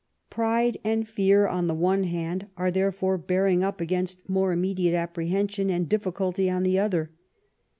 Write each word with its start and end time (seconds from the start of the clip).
Pride 0.31 0.79
and 0.83 1.07
fear 1.07 1.47
on 1.47 1.67
the 1.67 1.75
one 1.75 2.05
hand 2.05 2.47
are 2.57 2.71
therefore 2.71 3.19
bearing 3.19 3.63
up 3.63 3.79
against 3.79 4.27
more 4.27 4.51
immediate 4.51 4.95
apprehension 4.97 5.69
and 5.69 5.87
difficulty 5.87 6.49
on 6.49 6.63
the 6.63 6.79
other. 6.79 7.11